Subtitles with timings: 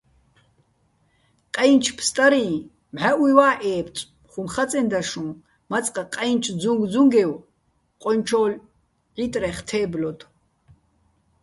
[1.55, 2.45] "ყაჲნჩო̆ ფსტარიჼ
[2.93, 5.27] მჵაჸუჲვა́ ე́ბწო̆,"- ხუმ ხაწენდა შუჼ,
[5.71, 7.31] მაწყ ყაჲნჩო́ ძუნგძუნგევ
[8.01, 8.45] ყონჩო́
[9.15, 10.27] ჺიტრეხ თე́ბლოდო̆.